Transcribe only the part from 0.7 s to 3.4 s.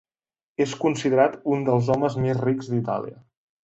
considerat un dels homes més rics d'Itàlia.